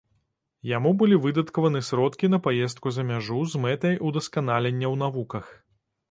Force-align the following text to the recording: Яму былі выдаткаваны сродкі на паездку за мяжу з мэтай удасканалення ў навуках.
Яму 0.69 0.91
былі 1.01 1.17
выдаткаваны 1.25 1.81
сродкі 1.89 2.25
на 2.35 2.39
паездку 2.47 2.93
за 2.95 3.05
мяжу 3.09 3.37
з 3.51 3.61
мэтай 3.65 3.93
удасканалення 4.09 4.87
ў 4.93 5.01
навуках. 5.03 5.45